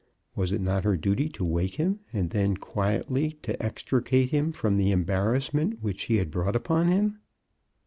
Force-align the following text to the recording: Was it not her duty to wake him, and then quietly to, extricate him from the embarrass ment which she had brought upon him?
Was 0.35 0.51
it 0.51 0.61
not 0.61 0.83
her 0.83 0.97
duty 0.97 1.29
to 1.29 1.45
wake 1.45 1.75
him, 1.75 1.99
and 2.11 2.31
then 2.31 2.57
quietly 2.57 3.33
to, 3.43 3.63
extricate 3.63 4.31
him 4.31 4.51
from 4.51 4.77
the 4.77 4.89
embarrass 4.89 5.53
ment 5.53 5.83
which 5.83 5.99
she 5.99 6.15
had 6.17 6.31
brought 6.31 6.55
upon 6.55 6.87
him? 6.87 7.19